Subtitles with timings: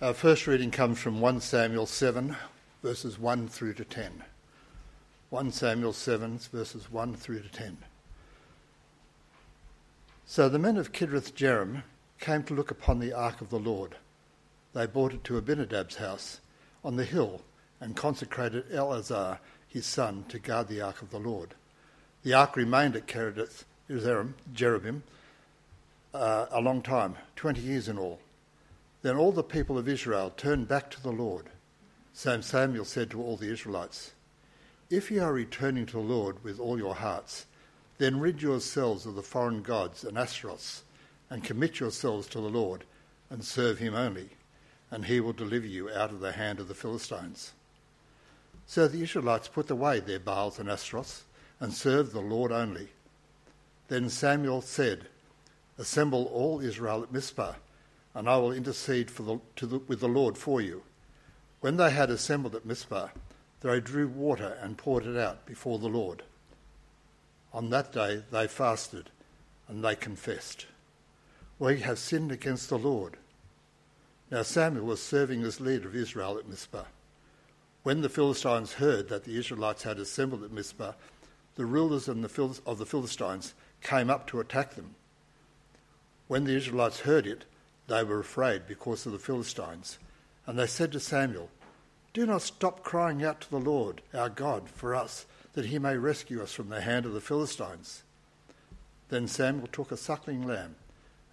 [0.00, 2.36] Our first reading comes from 1 Samuel 7,
[2.84, 4.22] verses 1 through to 10.
[5.30, 7.78] 1 Samuel 7, verses 1 through to 10.
[10.24, 11.82] So the men of Kiriath Jearim
[12.20, 13.96] came to look upon the ark of the Lord.
[14.72, 16.38] They brought it to Abinadab's house
[16.84, 17.40] on the hill
[17.80, 21.54] and consecrated Eleazar, his son, to guard the ark of the Lord.
[22.22, 25.02] The ark remained at Kiriath Jearim
[26.14, 28.20] uh, a long time, 20 years in all.
[29.02, 31.50] Then all the people of Israel turned back to the Lord.
[32.12, 34.12] So Samuel said to all the Israelites,
[34.90, 37.46] If ye are returning to the Lord with all your hearts,
[37.98, 40.82] then rid yourselves of the foreign gods and Ashtaroths,
[41.30, 42.84] and commit yourselves to the Lord,
[43.30, 44.30] and serve him only,
[44.90, 47.52] and he will deliver you out of the hand of the Philistines.
[48.66, 51.24] So the Israelites put away their Baals and Ashtaroths,
[51.60, 52.88] and served the Lord only.
[53.88, 55.06] Then Samuel said,
[55.78, 57.54] Assemble all Israel at Mizpah
[58.18, 60.82] and I will intercede the, the, with the Lord for you.
[61.60, 63.10] When they had assembled at Mizpah,
[63.60, 66.24] they drew water and poured it out before the Lord.
[67.52, 69.10] On that day they fasted
[69.68, 70.66] and they confessed,
[71.60, 73.18] We have sinned against the Lord.
[74.32, 76.86] Now Samuel was serving as leader of Israel at Mizpah.
[77.84, 80.94] When the Philistines heard that the Israelites had assembled at Mizpah,
[81.54, 84.96] the rulers of the Philistines came up to attack them.
[86.26, 87.44] When the Israelites heard it,
[87.88, 89.98] they were afraid because of the Philistines.
[90.46, 91.50] And they said to Samuel,
[92.12, 95.96] Do not stop crying out to the Lord, our God, for us, that he may
[95.96, 98.02] rescue us from the hand of the Philistines.
[99.08, 100.76] Then Samuel took a suckling lamb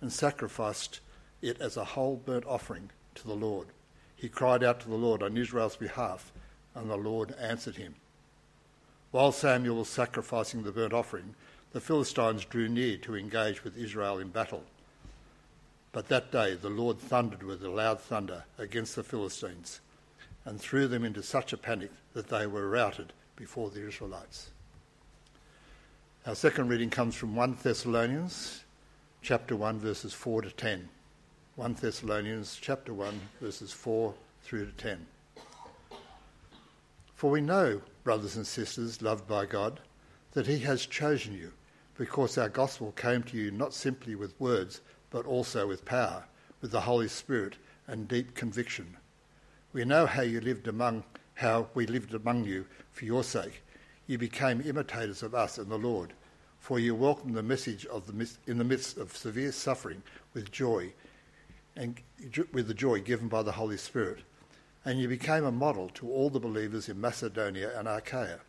[0.01, 1.01] and sacrificed
[1.41, 3.67] it as a whole burnt offering to the Lord.
[4.15, 6.31] He cried out to the Lord on Israel's behalf,
[6.73, 7.95] and the Lord answered him.
[9.11, 11.35] While Samuel was sacrificing the burnt offering,
[11.71, 14.63] the Philistines drew near to engage with Israel in battle.
[15.95, 19.79] But that day the Lord thundered with a loud thunder against the Philistines
[20.43, 24.49] and threw them into such a panic that they were routed before the Israelites.
[26.27, 28.65] Our second reading comes from 1 Thessalonians
[29.21, 30.89] chapter 1 verses 4 to 10.
[31.55, 35.05] 1 Thessalonians chapter 1 verses 4 through to 10.
[37.15, 39.79] For we know, brothers and sisters loved by God,
[40.33, 41.53] that he has chosen you
[41.97, 46.25] because our gospel came to you not simply with words but also with power,
[46.61, 47.55] with the Holy Spirit
[47.87, 48.97] and deep conviction.
[49.71, 51.03] We know how you lived among
[51.35, 53.61] how we lived among you for your sake.
[54.07, 56.13] You became imitators of us and the Lord,
[56.59, 60.01] for you welcomed the message of the in the midst of severe suffering
[60.33, 60.93] with joy,
[61.75, 61.99] and
[62.51, 64.19] with the joy given by the Holy Spirit.
[64.83, 68.39] And you became a model to all the believers in Macedonia and Achaia.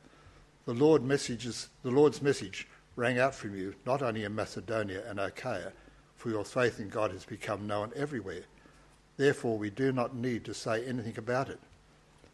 [0.64, 5.20] The Lord messages, the Lord's message rang out from you not only in Macedonia and
[5.20, 5.72] Achaia
[6.16, 8.42] for your faith in God has become known everywhere.
[9.16, 11.60] Therefore, we do not need to say anything about it,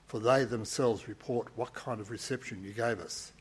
[0.06, 3.32] for they themselves report what kind of reception you gave us.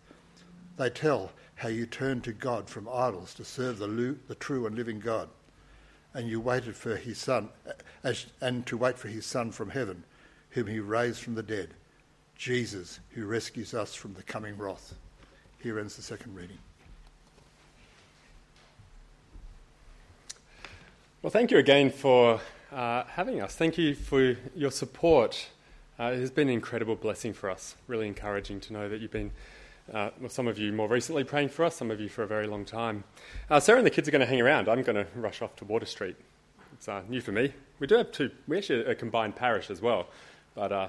[0.77, 4.75] They tell how you turned to God from idols to serve the, the true and
[4.75, 5.29] living God,
[6.13, 7.49] and you waited for his Son,
[8.03, 10.03] as, and to wait for his Son from heaven,
[10.51, 11.69] whom he raised from the dead,
[12.35, 14.95] Jesus, who rescues us from the coming wrath.
[15.59, 16.57] Here ends the second reading.
[21.23, 23.53] Well, thank you again for uh, having us.
[23.53, 25.49] Thank you for your support.
[25.99, 27.75] Uh, it has been an incredible blessing for us.
[27.85, 29.29] Really encouraging to know that you've been,
[29.93, 32.27] uh, well, some of you more recently praying for us, some of you for a
[32.27, 33.03] very long time.
[33.51, 34.67] Uh, Sarah and the kids are going to hang around.
[34.67, 36.15] I'm going to rush off to Water Street.
[36.73, 37.53] It's uh, new for me.
[37.77, 40.07] We do have two, we actually a combined parish as well,
[40.55, 40.88] but uh,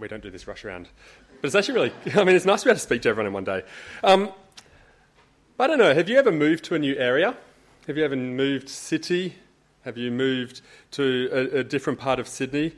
[0.00, 0.88] we don't do this rush around.
[1.42, 3.26] But it's actually really, I mean, it's nice to be able to speak to everyone
[3.26, 3.64] in one day.
[4.02, 4.32] Um,
[5.60, 7.36] I don't know, have you ever moved to a new area?
[7.88, 9.36] Have you ever moved city?
[9.86, 10.60] Have you moved
[10.90, 12.72] to a, a different part of Sydney?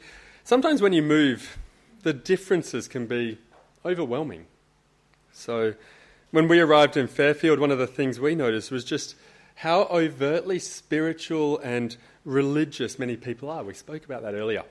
[0.45, 1.59] Sometimes when you move,
[2.05, 3.37] the differences can be
[3.85, 4.47] overwhelming.
[5.33, 5.75] So,
[6.31, 9.17] when we arrived in Fairfield, one of the things we noticed was just
[9.57, 13.65] how overtly spiritual and religious many people are.
[13.65, 14.63] We spoke about that earlier.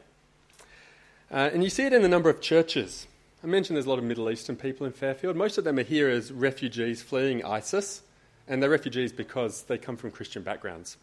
[1.29, 3.07] Uh, and you see it in the number of churches.
[3.43, 5.35] I mentioned there's a lot of Middle Eastern people in Fairfield.
[5.35, 8.03] Most of them are here as refugees fleeing ISIS
[8.49, 10.97] and they're refugees because they come from Christian backgrounds.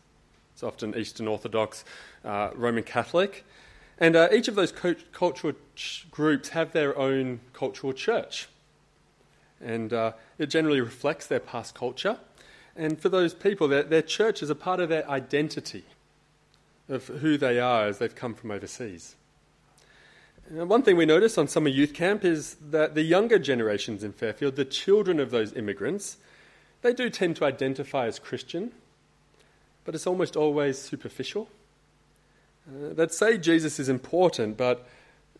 [0.53, 1.85] It's often Eastern Orthodox,
[2.25, 3.47] uh, Roman Catholic.
[3.99, 8.49] And uh, each of those co- cultural ch- groups have their own cultural church.
[9.61, 12.19] And uh, it generally reflects their past culture.
[12.75, 15.85] And for those people, their, their church is a part of their identity
[16.89, 19.17] of who they are as they've come from overseas.
[20.49, 24.13] And one thing we notice on summer youth camp is that the younger generations in
[24.13, 26.19] Fairfield, the children of those immigrants,
[26.87, 28.73] they do tend to identify as Christian,
[29.85, 31.49] but it's almost always superficial.
[32.69, 34.87] uh, that say Jesus is important, but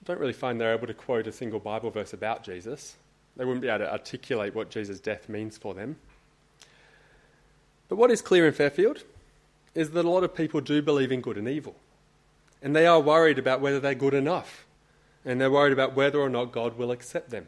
[0.05, 2.97] don't really find they're able to quote a single Bible verse about Jesus.
[3.37, 5.97] They wouldn't be able to articulate what Jesus' death means for them.
[7.89, 9.05] But what is clear in Fairfield
[9.75, 11.77] is that a lot of people do believe in good and evil.
[12.63, 14.65] And they are worried about whether they're good enough.
[15.25, 17.47] And they're worried about whether or not God will accept them.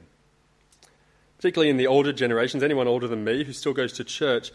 [1.38, 4.52] Particularly in the older generations, anyone older than me who still goes to church,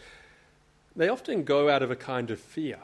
[0.94, 2.78] they often go out of a kind of fear,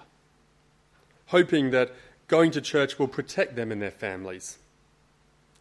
[1.26, 1.93] hoping that
[2.26, 4.58] going to church will protect them and their families.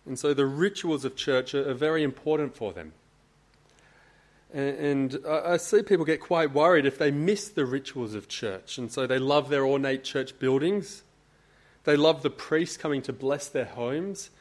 [0.05, 2.93] And so the rituals of church are, very important for them.
[4.51, 8.77] And, I see people get quite worried if they miss the rituals of church.
[8.77, 11.03] And so they love their ornate church buildings.
[11.83, 14.31] They love the priests coming to bless their homes.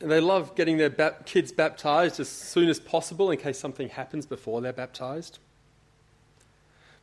[0.00, 0.90] And they love getting their
[1.24, 5.38] kids baptized as soon as possible in case something happens before they're baptized.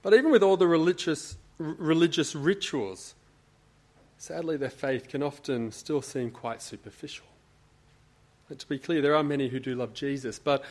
[0.04, 3.16] But even with all the religious, religious rituals,
[4.18, 7.26] sadly, their faith can often still seem quite superficial.
[8.48, 10.64] But to be clear, there are many who do love Jesus, but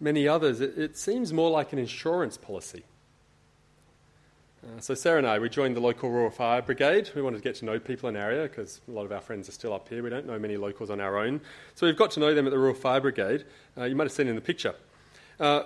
[0.00, 2.84] many others, it, it seems more like an insurance policy.
[4.62, 7.10] Uh, so Sarah and I, we joined the local rural Fire Brigade.
[7.14, 9.20] We wanted to get to know people in the area because a lot of our
[9.20, 10.02] friends are still up here.
[10.02, 11.40] We don't know many locals on our own.
[11.74, 13.44] So we've got to know them at the rural Fire Brigade.
[13.78, 14.74] Uh, you might have seen in the picture.
[15.38, 15.62] Uh,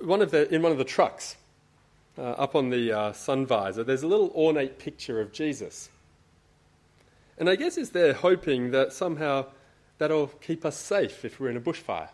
[0.00, 1.36] one of the, in one of the trucks,
[2.16, 5.90] uh, up on the uh, sun visor, there's a little ornate picture of Jesus.
[7.36, 9.46] And I guess it's there hoping that somehow
[9.98, 12.08] that'll keep us safe if we're in a bushfire.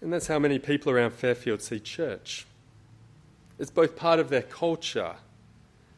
[0.00, 2.46] And that's how many people around Fairfield see church.
[3.58, 5.16] It's both part of their culture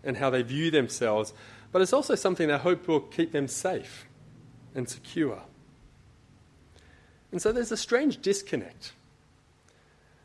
[0.05, 1.33] and how they view themselves,
[1.73, 4.07] but it's also something they hope will keep them safe
[4.75, 5.43] and secure.
[7.33, 8.93] And so there's a strange disconnect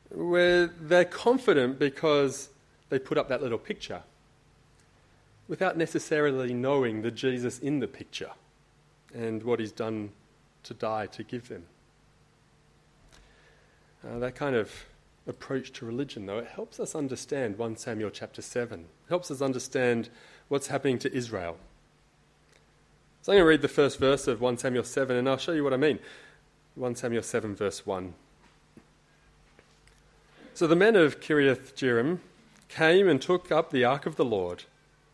[0.10, 2.50] where they're confident because
[2.90, 4.04] they put up that little picture
[5.48, 8.32] without necessarily knowing the Jesus in the picture
[9.14, 10.12] and what he's done
[10.64, 11.66] to die to give them.
[14.06, 14.72] Uh, that kind of
[15.28, 18.82] approach to religion, though, it helps us understand 1 Samuel chapter 7.
[18.82, 20.10] It helps us understand
[20.48, 21.58] what's happening to Israel.
[23.22, 25.54] So I'm going to read the first verse of 1 Samuel 7, and I'll show
[25.54, 26.00] you what I mean.
[26.76, 28.14] 1 Samuel 7, verse 1.
[30.54, 32.20] So the men of Kiriath Jearim
[32.68, 34.66] came and took up the ark of the Lord.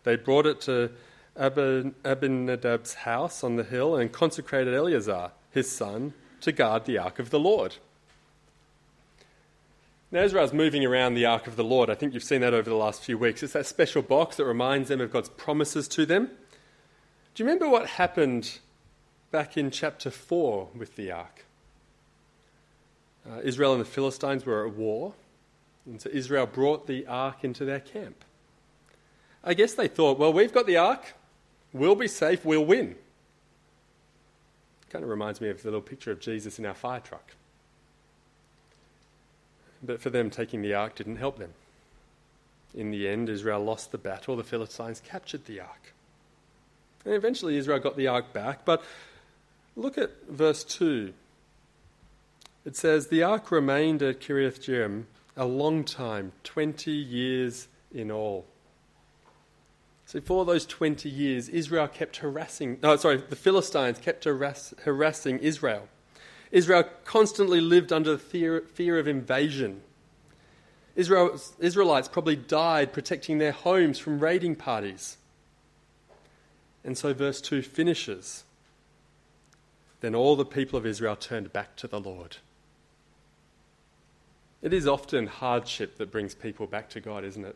[0.03, 0.91] They brought it to
[1.37, 7.29] Abinadab's house on the hill and consecrated Eleazar, his son, to guard the ark of
[7.29, 7.75] the Lord.
[10.11, 11.89] Now, Israel's moving around the ark of the Lord.
[11.89, 13.43] I think you've seen that over the last few weeks.
[13.43, 16.31] It's that special box that reminds them of God's promises to them.
[17.35, 18.59] Do you remember what happened
[19.29, 21.45] back in chapter 4 with the ark?
[23.29, 25.13] Uh, Israel and the Philistines were at war,
[25.85, 28.23] and so Israel brought the ark into their camp.
[29.43, 31.13] I guess they thought, well, we've got the ark,
[31.71, 32.95] We'll be safe, we'll win.
[34.89, 37.35] Kind of reminds me of the little picture of Jesus in our fire truck.
[39.81, 41.53] But for them, taking the ark didn't help them.
[42.73, 45.93] In the end, Israel lost the battle, the Philistines captured the ark.
[47.05, 48.65] And eventually, Israel got the ark back.
[48.65, 48.83] But
[49.75, 51.13] look at verse 2.
[52.65, 55.05] It says, The ark remained at Kiriath
[55.37, 58.45] a long time, 20 years in all.
[60.05, 65.39] So for those 20 years, Israel kept harassing, oh, sorry, the Philistines kept harass, harassing
[65.39, 65.87] Israel.
[66.51, 69.81] Israel constantly lived under the fear, fear of invasion.
[70.95, 75.17] Israel, Israelites probably died protecting their homes from raiding parties.
[76.83, 78.43] And so verse 2 finishes.
[80.01, 82.37] Then all the people of Israel turned back to the Lord.
[84.61, 87.55] It is often hardship that brings people back to God, isn't it?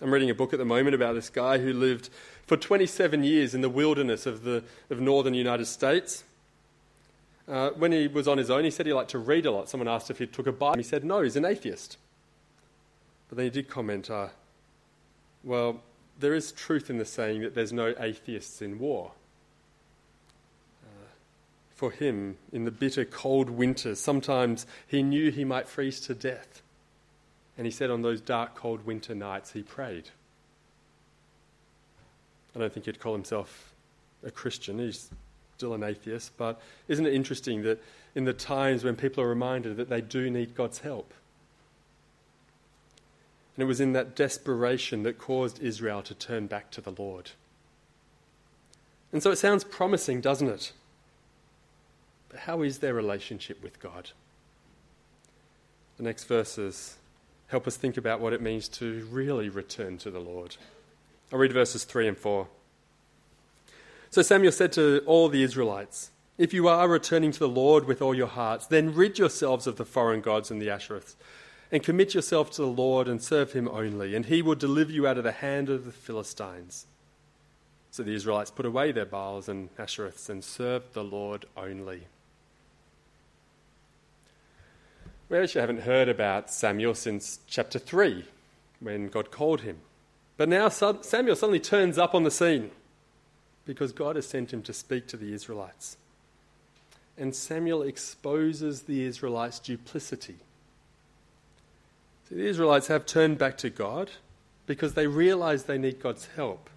[0.00, 2.08] I'm reading a book at the moment about this guy who lived
[2.46, 6.24] for 27 years in the wilderness of the of northern United States.
[7.50, 9.68] Uh, when he was on his own, he said he liked to read a lot.
[9.68, 10.76] Someone asked if he took a Bible.
[10.76, 11.96] He said no, he's an atheist.
[13.28, 14.28] But then he did comment, uh,
[15.42, 15.82] well,
[16.20, 19.12] there is truth in the saying that there's no atheists in war.
[20.84, 21.08] Uh,
[21.74, 26.62] for him, in the bitter cold winters, sometimes he knew he might freeze to death.
[27.58, 30.10] And he said on those dark, cold winter nights, he prayed.
[32.54, 33.72] I don't think he'd call himself
[34.24, 34.78] a Christian.
[34.78, 35.10] He's
[35.60, 36.34] still an atheist.
[36.38, 37.82] But isn't it interesting that
[38.14, 41.12] in the times when people are reminded that they do need God's help?
[43.54, 47.32] And it was in that desperation that caused Israel to turn back to the Lord.
[49.12, 50.72] And so it sounds promising, doesn't it?
[52.30, 54.12] But how is their relationship with God?
[55.98, 56.96] The next verses
[57.48, 60.56] help us think about what it means to really return to the Lord.
[61.30, 62.48] I'll read verses 3 and 4.
[64.12, 68.02] So Samuel said to all the Israelites, If you are returning to the Lord with
[68.02, 71.14] all your hearts, then rid yourselves of the foreign gods and the Ashereths,
[71.70, 75.06] and commit yourself to the Lord and serve him only, and he will deliver you
[75.06, 76.86] out of the hand of the Philistines.
[77.92, 82.08] So the Israelites put away their Baals and Ashereths and served the Lord only.
[85.28, 88.24] We actually haven't heard about Samuel since chapter 3,
[88.80, 89.76] when God called him.
[90.36, 92.72] But now Samuel suddenly turns up on the scene
[93.70, 95.96] because God has sent him to speak to the Israelites.
[97.16, 100.38] And Samuel exposes the Israelites' duplicity.
[102.28, 104.10] See, the Israelites have turned back to God
[104.66, 106.68] because they realize they need God's help.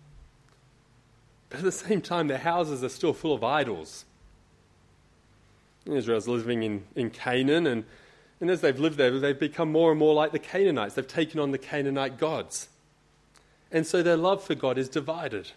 [1.50, 4.06] But at the same time, their houses are still full of idols.
[5.88, 7.86] Israel's living in, in Canaan, and,
[8.40, 10.94] and as they've lived there, they've become more and more like the Canaanites.
[10.94, 12.68] They've taken on the Canaanite gods.
[13.72, 15.54] And so their love for God is divided.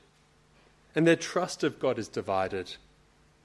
[0.96, 2.74] And their trust of God is divided.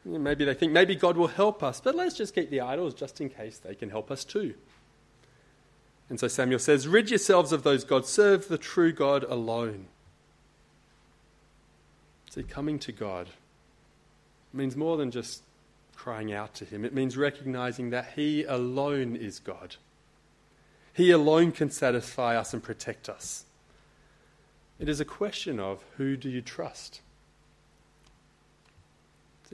[0.06, 3.20] Maybe they think maybe God will help us, but let's just keep the idols just
[3.22, 4.56] in case they can help us too.
[6.10, 9.88] And so Samuel says, Rid yourselves of those gods, serve the true God alone.
[12.32, 13.28] See, coming to God
[14.54, 15.44] means more than just
[15.96, 19.76] crying out to Him, it means recognizing that He alone is God.
[20.94, 23.46] He alone can satisfy us and protect us.
[24.80, 27.02] It is a question of who do you trust?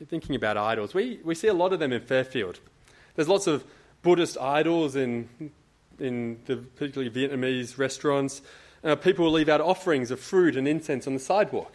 [0.06, 2.60] Thinking about idols, we, we see a lot of them in Fairfield.
[3.16, 3.64] There's lots of
[4.04, 5.28] Buddhist idols in,
[6.00, 8.42] in the particularly Vietnamese restaurants.
[8.84, 11.74] Uh, people will leave out offerings of fruit and incense on the sidewalk.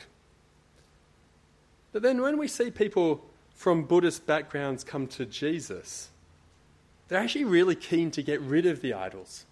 [1.92, 3.24] But then when we see people
[3.54, 6.10] from Buddhist backgrounds come to Jesus,
[7.08, 9.46] they're actually really keen to get rid of the idols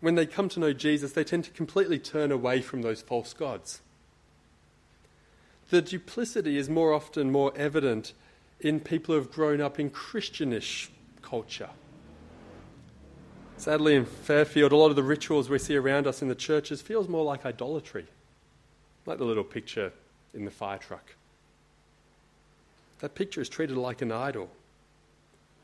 [0.00, 3.32] when they come to know Jesus, they tend to completely turn away from those false
[3.32, 3.80] gods.
[5.70, 8.12] The duplicity is more often more evident
[8.60, 10.90] in people who have grown up in Christianish
[11.22, 11.70] culture.
[13.58, 16.82] Sadly, in Fairfield, a lot of the rituals we see around us in the churches
[16.82, 18.06] feels more like idolatry,
[19.06, 19.92] like the little picture
[20.34, 21.14] in the fire truck.
[23.00, 24.50] That picture is treated like an idol.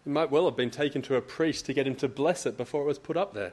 [0.04, 2.56] It might well have been taken to a priest to get him to bless it
[2.56, 3.52] before it was put up there.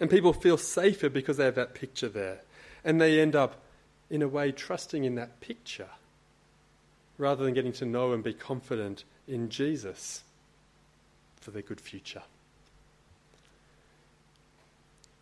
[0.00, 2.40] And people feel safer because they have that picture there.
[2.84, 3.60] And they end up,
[4.10, 5.88] in a way, trusting in that picture
[7.18, 10.22] rather than getting to know and be confident in Jesus
[11.40, 12.22] for their good future.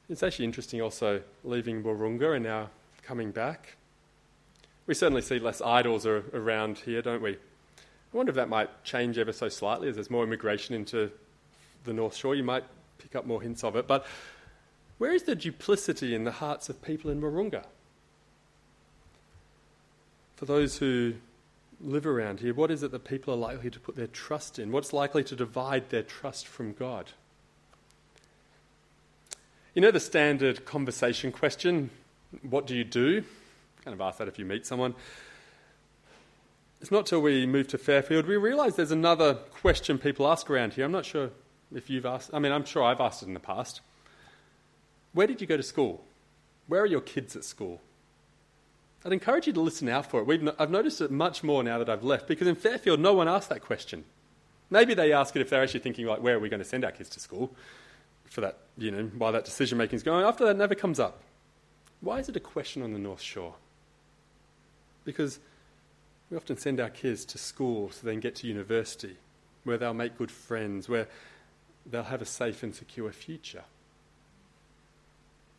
[0.08, 2.70] It's actually interesting also leaving Wahroonga and now
[3.02, 3.76] coming back.
[4.86, 7.32] We certainly see less idols around here, don't we?
[7.32, 11.10] I wonder if that might change ever so slightly as there's more immigration into
[11.84, 12.36] the North Shore.
[12.36, 12.64] You might
[12.98, 13.88] pick up more hints of it.
[13.88, 14.06] But
[14.98, 17.64] where is the duplicity in the hearts of people in Wahroonga?
[20.36, 21.14] For those who
[21.80, 24.70] live around here, what is it that people are likely to put their trust in?
[24.70, 27.12] What's likely to divide their trust from God?
[29.74, 31.90] You know the standard conversation question,
[32.42, 33.22] what do you do?
[33.84, 34.94] Kind of ask that if you meet someone.
[36.80, 40.74] It's not till we move to Fairfield we realise there's another question people ask around
[40.74, 40.84] here.
[40.84, 41.30] I'm not sure
[41.74, 43.80] if you've asked, I mean, I'm sure I've asked it in the past.
[45.12, 46.04] Where did you go to school?
[46.66, 47.80] Where are your kids at school?
[49.06, 50.42] I'd encourage you to listen out for it.
[50.42, 53.28] No, I've noticed it much more now that I've left because in Fairfield, no one
[53.28, 54.04] asked that question.
[54.68, 56.84] Maybe they ask it if they're actually thinking, like, where are we going to send
[56.84, 57.54] our kids to school?
[58.24, 60.24] For that, you know, while that decision making is going.
[60.24, 61.20] After that, never comes up.
[62.00, 63.54] Why is it a question on the North Shore?
[65.04, 65.38] Because
[66.28, 69.18] we often send our kids to school so they can get to university,
[69.62, 71.06] where they'll make good friends, where
[71.88, 73.62] they'll have a safe and secure future.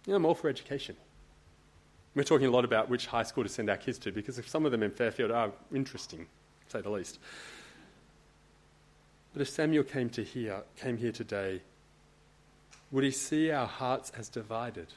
[0.06, 0.98] You know, I'm all for education.
[2.18, 4.66] We're talking a lot about which high school to send our kids to because some
[4.66, 6.26] of them in Fairfield are interesting,
[6.68, 7.20] say the least.
[9.34, 11.62] But if Samuel came to here, came here today,
[12.90, 14.88] would he see our hearts as divided?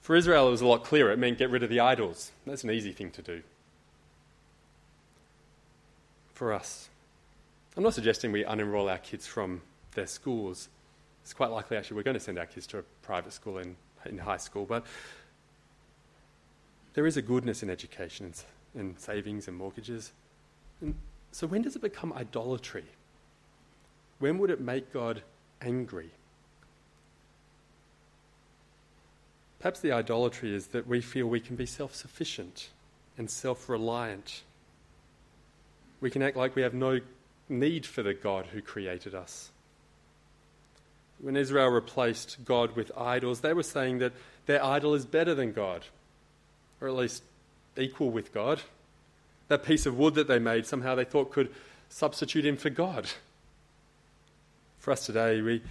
[0.00, 1.12] For Israel, it was a lot clearer.
[1.12, 2.32] It meant get rid of the idols.
[2.46, 3.42] That's an easy thing to do.
[6.32, 6.88] For us,
[7.76, 9.60] I'm not suggesting we unenroll our kids from
[9.94, 10.70] their schools
[11.22, 13.76] it's quite likely, actually, we're going to send our kids to a private school in,
[14.06, 14.84] in high school, but
[16.94, 18.44] there is a goodness in education and,
[18.80, 20.12] and savings and mortgages.
[20.80, 20.94] And
[21.32, 22.84] so, when does it become idolatry?
[24.18, 25.22] When would it make God
[25.62, 26.10] angry?
[29.60, 32.70] Perhaps the idolatry is that we feel we can be self sufficient
[33.18, 34.42] and self reliant.
[36.00, 37.00] We can act like we have no
[37.48, 39.50] need for the God who created us.
[41.22, 44.12] When Israel replaced God with idols, they were saying that
[44.46, 45.84] their idol is better than God,
[46.80, 47.22] or at least
[47.76, 48.62] equal with God.
[49.48, 51.50] That piece of wood that they made, somehow they thought could
[51.88, 53.08] substitute him for God.
[54.78, 55.62] For us today, we,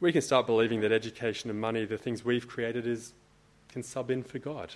[0.00, 3.12] we can start believing that education and money, the things we've created, is,
[3.68, 4.74] can sub in for God.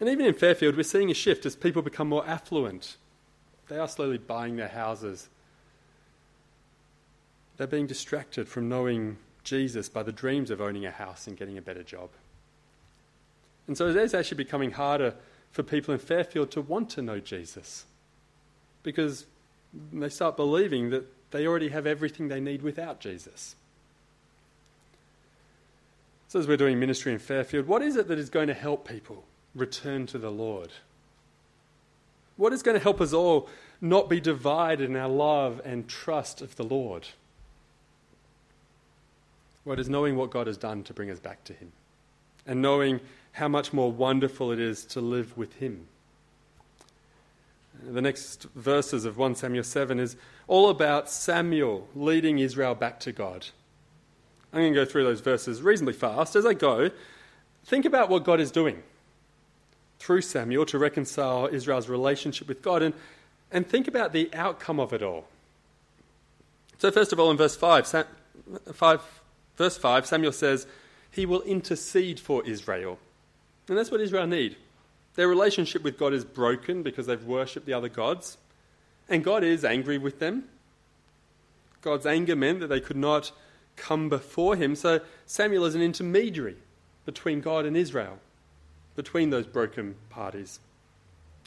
[0.00, 2.96] And even in Fairfield, we're seeing a shift as people become more affluent.
[3.68, 5.28] They are slowly buying their houses.
[7.56, 11.58] They're being distracted from knowing Jesus by the dreams of owning a house and getting
[11.58, 12.10] a better job.
[13.66, 15.14] And so it's actually becoming harder
[15.50, 17.84] for people in Fairfield to want to know Jesus
[18.82, 19.26] because
[19.92, 23.56] they start believing that they already have everything they need without Jesus.
[26.28, 28.88] So, as we're doing ministry in Fairfield, what is it that is going to help
[28.88, 30.72] people return to the Lord?
[32.36, 33.48] What is going to help us all
[33.80, 37.06] not be divided in our love and trust of the Lord?
[39.64, 41.72] Well, it is knowing what God has done to bring us back to Him
[42.46, 43.00] and knowing
[43.32, 45.86] how much more wonderful it is to live with Him.
[47.82, 50.16] The next verses of 1 Samuel 7 is
[50.46, 53.46] all about Samuel leading Israel back to God.
[54.52, 56.36] I'm going to go through those verses reasonably fast.
[56.36, 56.90] As I go,
[57.64, 58.82] think about what God is doing
[59.98, 62.94] through Samuel to reconcile Israel's relationship with God and,
[63.50, 65.26] and think about the outcome of it all.
[66.78, 68.04] So, first of all, in verse 5,
[68.72, 69.00] 5,
[69.56, 70.66] verse 5 Samuel says,
[71.10, 72.98] He will intercede for Israel.
[73.68, 74.56] And that's what Israel need.
[75.14, 78.36] Their relationship with God is broken because they've worshipped the other gods,
[79.08, 80.44] and God is angry with them.
[81.82, 83.30] God's anger meant that they could not
[83.76, 86.56] come before him, so Samuel is an intermediary
[87.04, 88.18] between God and Israel,
[88.96, 90.60] between those broken parties.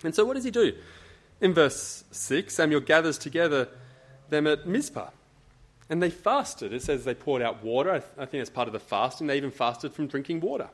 [0.04, 0.74] And so, what does he do?
[1.42, 3.68] In verse 6, Samuel gathers together
[4.30, 5.10] them at Mizpah.
[5.90, 6.74] And they fasted.
[6.74, 7.92] It says they poured out water.
[7.92, 9.28] I, th- I think that's part of the fasting.
[9.28, 10.70] They even fasted from drinking water.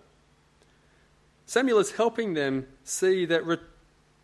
[1.46, 3.58] Samuel is helping them see that re-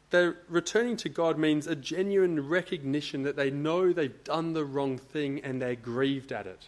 [0.10, 4.98] that returning to God means a genuine recognition that they know they've done the wrong
[4.98, 6.68] thing and they're grieved at it.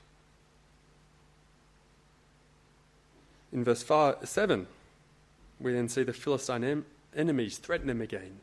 [3.52, 4.68] In verse five, 7,
[5.60, 8.40] we then see the Philistine em- enemies threaten them again.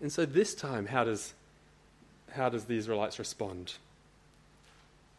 [0.00, 1.32] And so this time, how does,
[2.32, 3.74] how does the Israelites respond?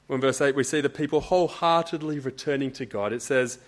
[0.08, 3.12] Well, in verse 8, we see the people wholeheartedly returning to God.
[3.12, 3.60] It says,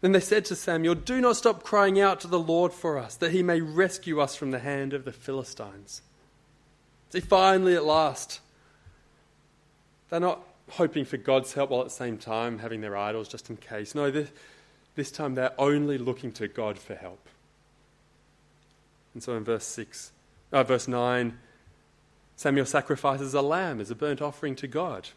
[0.00, 3.16] then they said to Samuel, Do not stop crying out to the Lord for us,
[3.16, 6.02] that he may rescue us from the hand of the Philistines.
[7.10, 8.40] See, finally, at last,
[10.08, 13.50] they're not hoping for God's help while at the same time having their idols just
[13.50, 13.94] in case.
[13.94, 14.30] No, this,
[14.94, 17.28] this time they're only looking to God for help.
[19.12, 20.12] And so in verse 6,
[20.52, 21.36] uh, verse 9,
[22.36, 25.08] Samuel sacrifices a lamb as a burnt offering to God,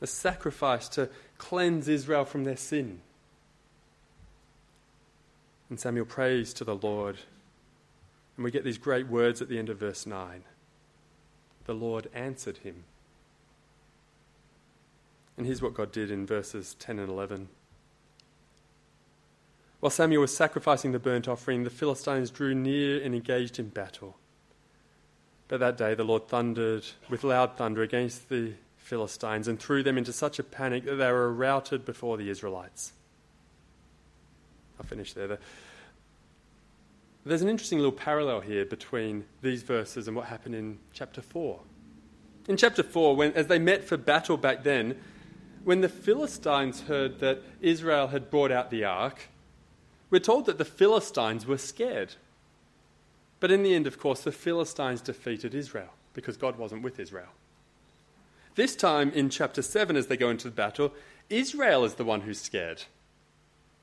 [0.00, 3.00] a sacrifice to cleanse Israel from their sin.
[5.68, 7.16] And Samuel prays to the Lord.
[8.36, 10.44] And we get these great words at the end of verse 9.
[11.64, 12.84] The Lord answered him.
[15.36, 17.48] And here's what God did in verses 10 and 11.
[19.80, 24.16] While Samuel was sacrificing the burnt offering, the Philistines drew near and engaged in battle.
[25.48, 28.54] But that day the Lord thundered with loud thunder against the
[28.86, 32.92] Philistines and threw them into such a panic that they were routed before the Israelites.
[34.78, 35.38] I'll finish there.
[37.24, 41.58] There's an interesting little parallel here between these verses and what happened in chapter 4.
[42.46, 44.96] In chapter 4, when, as they met for battle back then,
[45.64, 49.30] when the Philistines heard that Israel had brought out the ark,
[50.10, 52.14] we're told that the Philistines were scared.
[53.40, 57.32] But in the end, of course, the Philistines defeated Israel because God wasn't with Israel.
[58.56, 60.92] This time in chapter 7, as they go into the battle,
[61.28, 62.84] Israel is the one who's scared.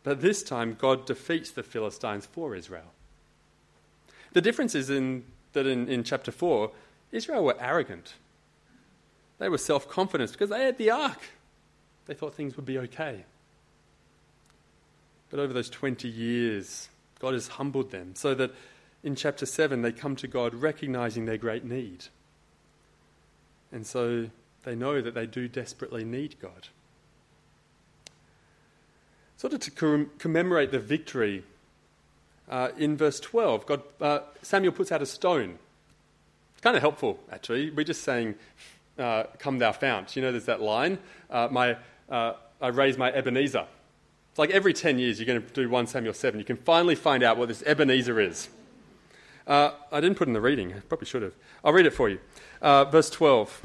[0.03, 2.91] But this time, God defeats the Philistines for Israel.
[4.33, 6.71] The difference is in, that in, in chapter 4,
[7.11, 8.15] Israel were arrogant.
[9.37, 11.21] They were self confident because they had the ark.
[12.07, 13.25] They thought things would be okay.
[15.29, 18.51] But over those 20 years, God has humbled them so that
[19.03, 22.05] in chapter 7 they come to God recognizing their great need.
[23.71, 24.29] And so
[24.63, 26.69] they know that they do desperately need God
[29.43, 31.43] sort of to commemorate the victory,
[32.47, 35.59] uh, in verse 12, God, uh, Samuel puts out a stone.
[36.53, 37.69] It's kind of helpful, actually.
[37.69, 38.35] We're just saying,
[38.97, 40.15] uh, Come thou fount.
[40.15, 40.97] You know, there's that line,
[41.29, 41.75] uh, my,
[42.09, 43.65] uh, I raise my Ebenezer.
[44.29, 46.39] It's like every 10 years you're going to do 1 Samuel 7.
[46.39, 48.47] You can finally find out what this Ebenezer is.
[49.45, 51.33] Uh, I didn't put in the reading, I probably should have.
[51.65, 52.19] I'll read it for you.
[52.61, 53.61] verse 12.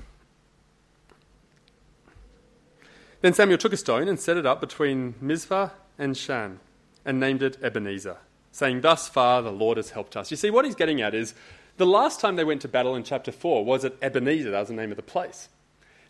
[3.20, 6.60] Then Samuel took a stone and set it up between Mizpah and Shen
[7.04, 8.18] and named it Ebenezer,
[8.52, 10.30] saying, Thus far the Lord has helped us.
[10.30, 11.34] You see, what he's getting at is
[11.78, 14.68] the last time they went to battle in chapter 4 was at Ebenezer, that was
[14.68, 15.48] the name of the place.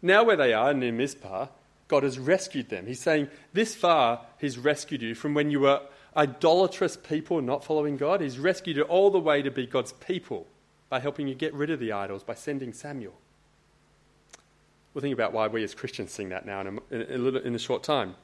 [0.02, 1.48] Now, where they are near Mizpah,
[1.88, 2.86] God has rescued them.
[2.86, 5.80] He's saying, This far, He's rescued you from when you were
[6.16, 8.20] idolatrous people not following God.
[8.20, 10.46] He's rescued you all the way to be God's people
[10.88, 13.14] by helping you get rid of the idols, by sending Samuel.
[14.98, 17.40] We'll think about why we as Christians sing that now in a, in a, little,
[17.40, 18.16] in a short time.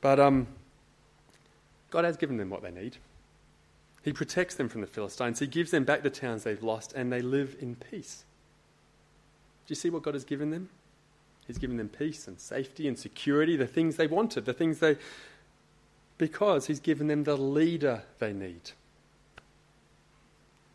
[0.00, 0.48] But um,
[1.88, 2.96] God has given them what they need.
[4.02, 5.38] He protects them from the Philistines.
[5.38, 8.24] He gives them back the towns they've lost, and they live in peace.
[9.68, 10.68] Do you see what God has given them?
[11.46, 14.96] He's given them peace and safety and security, the things they wanted, the things they.
[16.18, 18.72] because He's given them the leader they need.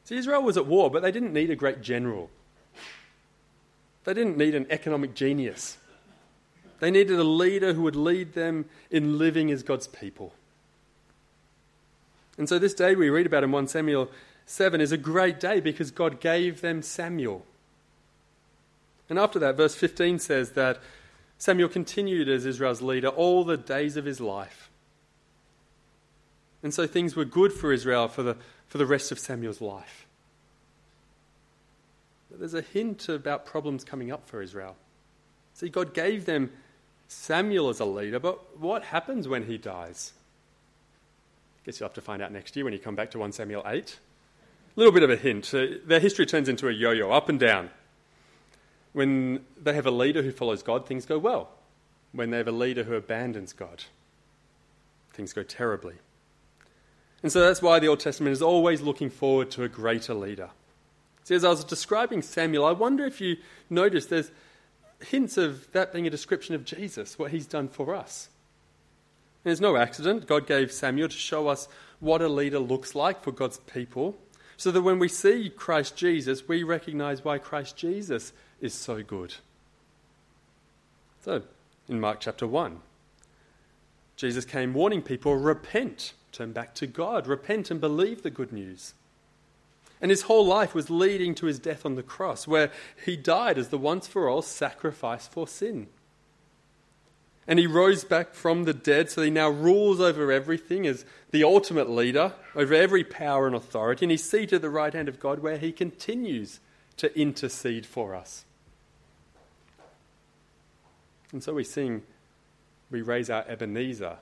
[0.06, 2.30] See, Israel was at war, but they didn't need a great general.
[4.10, 5.78] They didn't need an economic genius.
[6.80, 10.34] They needed a leader who would lead them in living as God's people.
[12.36, 14.10] And so this day we read about in 1 Samuel
[14.48, 17.46] 7 is a great day because God gave them Samuel.
[19.12, 20.80] And after that, verse 15 says that
[21.38, 24.72] Samuel continued as Israel's leader all the days of his life.
[26.64, 30.08] And so things were good for Israel for the, for the rest of Samuel's life.
[32.32, 34.76] There's a hint about problems coming up for Israel.
[35.54, 36.52] See, God gave them
[37.08, 40.14] Samuel as a leader, but what happens when he dies?
[41.66, 43.64] Guess you'll have to find out next year when you come back to 1 Samuel
[43.66, 44.00] 8.
[44.76, 45.54] A little bit of a hint.
[45.54, 47.70] Uh, their history turns into a yo yo, up and down.
[48.94, 51.50] When they have a leader who follows God, things go well.
[52.12, 53.84] When they have a leader who abandons God,
[55.14, 55.96] things go terribly.
[57.22, 60.52] And so that's why the Old Testament is always looking forward to a greater leader.
[61.24, 63.38] See, as I was describing Samuel, I wonder if you
[63.70, 64.32] noticed there's
[65.00, 68.30] hints of that being a description of Jesus, what he's done for us.
[69.44, 70.28] And there's no accident.
[70.28, 71.68] God gave Samuel to show us
[72.00, 74.18] what a leader looks like for God's people,
[74.58, 79.36] so that when we see Christ Jesus, we recognize why Christ Jesus is so good.
[81.24, 81.44] So,
[81.88, 82.80] in Mark chapter 1,
[84.16, 88.94] Jesus came warning people repent, turn back to God, repent and believe the good news.
[90.02, 92.72] And his whole life was leading to his death on the cross, where
[93.06, 95.88] he died as the once for all sacrifice for sin.
[97.46, 101.44] And he rose back from the dead, so he now rules over everything as the
[101.44, 104.06] ultimate leader, over every power and authority.
[104.06, 106.60] And he's seated at the right hand of God, where he continues
[106.98, 108.46] to intercede for us.
[111.32, 112.04] And so we sing,
[112.90, 114.18] we raise our Ebenezer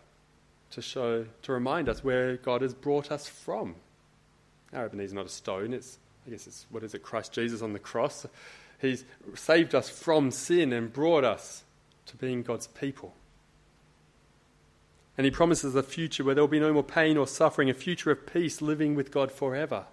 [0.72, 3.76] to show, to remind us where God has brought us from.
[4.73, 7.62] Our Ebenezer is not a stone, it's, I guess it's, what is it, Christ Jesus
[7.62, 8.25] on the cross.
[8.80, 11.63] He's saved us from sin and brought us
[12.08, 13.13] to being God's people.
[15.17, 17.73] And he promises a future where there will be no more pain or suffering, a
[17.73, 19.86] future of peace, living with God forever.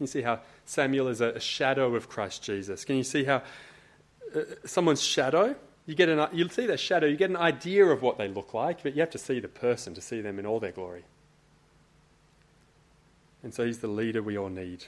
[0.00, 2.84] You see how Samuel is a, shadow of Christ Jesus.
[2.84, 3.42] Can you see how
[4.34, 5.54] uh, someone's shadow
[5.86, 8.52] you get an, you'll see their shadow, you get an idea of what they look
[8.52, 11.04] like, but you have to see the person to see them in all their glory.
[13.46, 14.86] And so he's the leader we all need.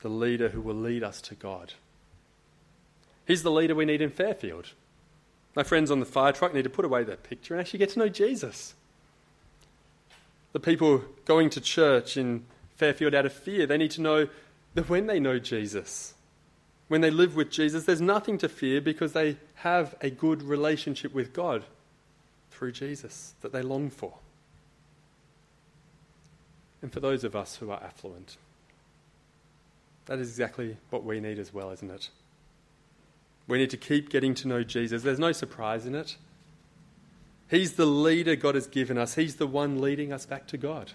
[0.00, 1.74] The leader who will lead us to God.
[3.26, 4.72] He's the leader we need in Fairfield.
[5.54, 7.90] My friends on the fire truck need to put away that picture and actually get
[7.90, 8.72] to know Jesus.
[10.52, 12.46] The people going to church in
[12.76, 14.26] Fairfield out of fear, they need to know
[14.72, 16.14] that when they know Jesus,
[16.86, 21.12] when they live with Jesus, there's nothing to fear because they have a good relationship
[21.12, 21.64] with God
[22.50, 24.14] through Jesus that they long for.
[26.82, 28.36] And for those of us who are affluent,
[30.06, 32.10] that is exactly what we need as well, isn't it?
[33.46, 35.02] We need to keep getting to know Jesus.
[35.02, 36.16] There's no surprise in it.
[37.50, 40.92] He's the leader God has given us, He's the one leading us back to God.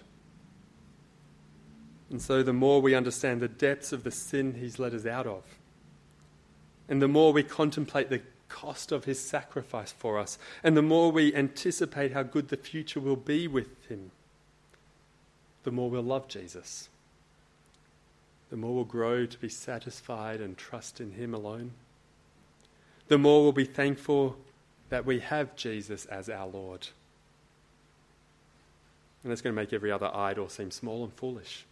[2.10, 5.26] And so, the more we understand the depths of the sin He's led us out
[5.26, 5.42] of,
[6.88, 11.10] and the more we contemplate the cost of his sacrifice for us, and the more
[11.10, 14.12] we anticipate how good the future will be with him,
[15.64, 16.88] the more we'll love Jesus.
[18.50, 21.72] The more we'll grow to be satisfied and trust in him alone.
[23.08, 24.36] The more we'll be thankful
[24.90, 26.88] that we have Jesus as our Lord.
[29.22, 31.64] And that's going to make every other idol seem small and foolish.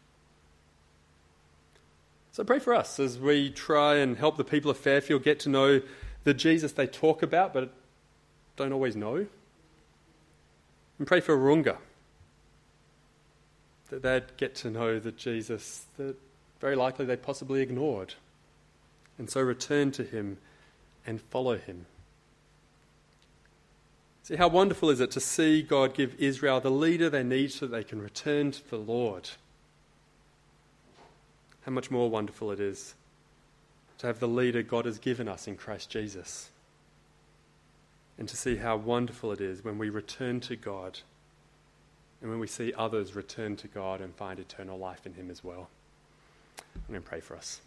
[2.33, 5.51] So pray for us as we try and help the people of Fairfield get to
[5.51, 5.83] know
[6.25, 7.73] the Jesus they talk about but
[8.57, 9.27] don't always know.
[10.99, 11.77] And pray for Wahroonga
[13.93, 16.17] that they'd get to know the Jesus that
[16.61, 18.15] very likely they possibly ignored.
[19.19, 20.39] And so return to him
[21.07, 21.85] and follow him.
[24.23, 27.67] See, how wonderful is it to see God give Israel the leader they need so
[27.67, 29.29] that they can return to the Lord?
[31.67, 32.95] How much more wonderful it is
[33.99, 36.51] to have the leader God has given us in Christ Jesus.
[38.19, 41.01] And to see how wonderful it is when we return to God
[42.23, 45.43] and when we see others return to God and find eternal life in Him as
[45.43, 45.69] well.
[46.75, 47.61] I'm going to pray for us.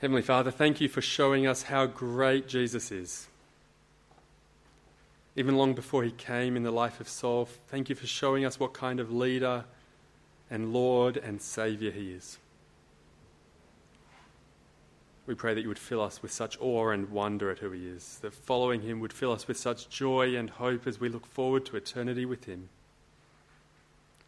[0.00, 3.28] Heavenly Father, thank you for showing us how great Jesus is.
[5.36, 8.58] Even long before he came in the life of Saul, thank you for showing us
[8.58, 9.64] what kind of leader
[10.50, 12.38] and Lord and Saviour he is.
[15.32, 17.86] We pray that you would fill us with such awe and wonder at who he
[17.86, 21.24] is, that following him would fill us with such joy and hope as we look
[21.24, 22.68] forward to eternity with him.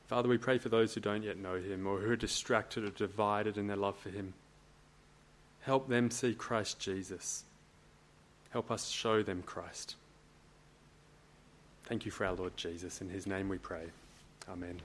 [0.06, 2.88] Father, we pray for those who don't yet know him or who are distracted or
[2.88, 4.32] divided in their love for him.
[5.60, 7.44] Help them see Christ Jesus.
[8.48, 9.96] Help us show them Christ.
[11.84, 13.02] Thank you for our Lord Jesus.
[13.02, 13.84] In his name we pray.
[14.48, 14.80] Amen.